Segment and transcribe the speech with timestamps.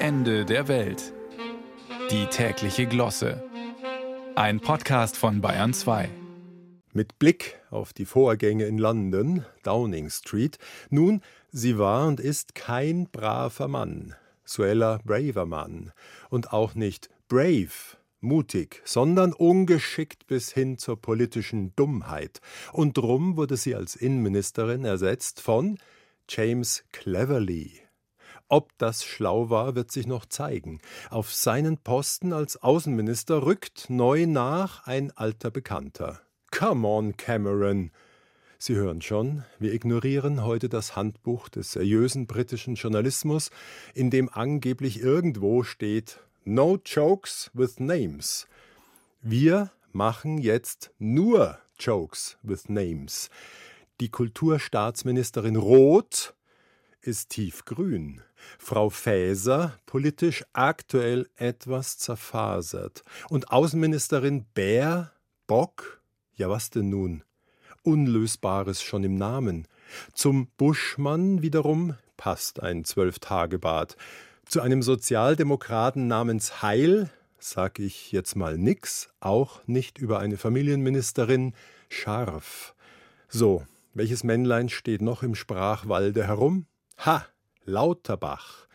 [0.00, 1.12] Ende der Welt.
[2.12, 3.42] Die tägliche Glosse.
[4.36, 6.08] Ein Podcast von Bayern 2.
[6.92, 10.58] Mit Blick auf die Vorgänge in London, Downing Street,
[10.88, 14.14] nun, sie war und ist kein braver Mann,
[14.44, 15.90] Suella Braverman,
[16.30, 22.40] und auch nicht brave, mutig, sondern ungeschickt bis hin zur politischen Dummheit.
[22.72, 25.76] Und drum wurde sie als Innenministerin ersetzt von
[26.28, 27.87] James Cleverly.
[28.48, 30.80] Ob das schlau war, wird sich noch zeigen.
[31.10, 36.22] Auf seinen Posten als Außenminister rückt neu nach ein alter Bekannter.
[36.50, 37.90] Come on, Cameron!
[38.60, 43.50] Sie hören schon, wir ignorieren heute das Handbuch des seriösen britischen Journalismus,
[43.94, 48.48] in dem angeblich irgendwo steht No Jokes with Names.
[49.20, 53.30] Wir machen jetzt nur Jokes with Names.
[54.00, 56.34] Die Kulturstaatsministerin Roth
[57.08, 58.22] ist tiefgrün.
[58.58, 63.02] Frau Faeser politisch aktuell etwas zerfasert.
[63.28, 65.12] Und Außenministerin Bär,
[65.46, 66.02] Bock,
[66.36, 67.24] ja was denn nun?
[67.82, 69.66] Unlösbares schon im Namen.
[70.12, 73.96] Zum Buschmann wiederum passt ein Zwölftagebad.
[74.44, 81.54] Zu einem Sozialdemokraten namens Heil sag ich jetzt mal nix, auch nicht über eine Familienministerin
[81.88, 82.74] scharf.
[83.28, 86.66] So, welches Männlein steht noch im Sprachwalde herum?
[87.04, 87.24] Ha,
[87.64, 88.66] Lauterbach.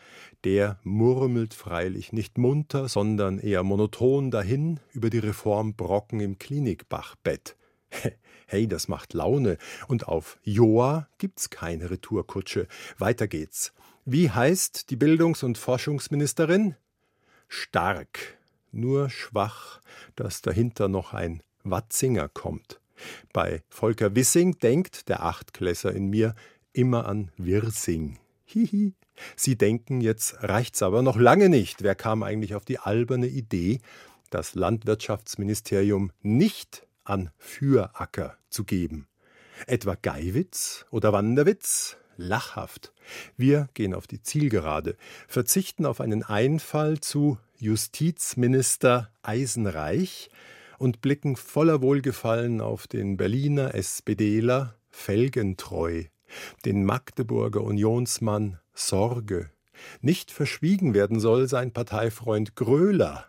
[0.44, 7.56] Der murmelt freilich nicht munter, sondern eher monoton dahin über die Reformbrocken im Klinikbachbett.
[8.46, 9.56] Hey, das macht Laune.
[9.88, 12.68] Und auf Joa gibt's keine Retourkutsche.
[12.98, 13.72] Weiter geht's.
[14.04, 16.76] Wie heißt die Bildungs- und Forschungsministerin?
[17.48, 18.36] Stark,
[18.70, 19.80] nur schwach,
[20.14, 22.80] dass dahinter noch ein Watzinger kommt.
[23.32, 26.34] Bei Volker Wissing denkt der Achtklässer in mir
[26.74, 28.18] immer an Wirsing.
[28.44, 28.92] Hihi.
[29.36, 31.82] Sie denken, jetzt reicht's aber noch lange nicht.
[31.82, 33.80] Wer kam eigentlich auf die alberne Idee,
[34.30, 39.06] das Landwirtschaftsministerium nicht an Füracker zu geben?
[39.66, 41.96] Etwa Geiwitz oder Wanderwitz?
[42.16, 42.92] lachhaft.
[43.36, 44.96] Wir gehen auf die Zielgerade,
[45.28, 50.30] verzichten auf einen Einfall zu Justizminister Eisenreich
[50.78, 56.04] und blicken voller Wohlgefallen auf den Berliner SPDler Felgentreu,
[56.64, 59.50] den Magdeburger Unionsmann Sorge.
[60.00, 63.26] Nicht verschwiegen werden soll sein Parteifreund Gröler,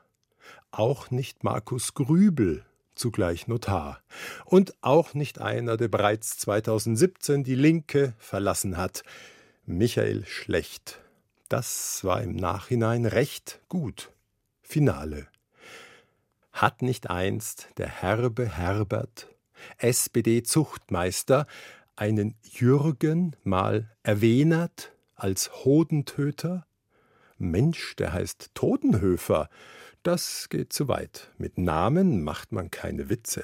[0.72, 2.66] auch nicht Markus Grübel,
[2.96, 4.02] zugleich Notar,
[4.46, 9.04] und auch nicht einer, der bereits 2017 die Linke verlassen hat,
[9.66, 11.00] Michael Schlecht.
[11.50, 14.12] Das war im Nachhinein recht gut.
[14.62, 15.28] Finale.
[16.52, 19.28] Hat nicht einst der herbe Herbert,
[19.78, 21.48] SPD-Zuchtmeister,
[21.96, 26.66] einen Jürgen mal erwähnert als Hodentöter?
[27.38, 29.50] Mensch, der heißt Totenhöfer,
[30.04, 31.32] das geht zu weit.
[31.38, 33.44] Mit Namen macht man keine Witze.